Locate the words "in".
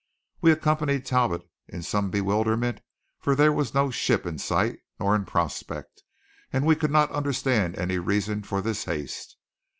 1.67-1.83, 4.25-4.39, 5.15-5.25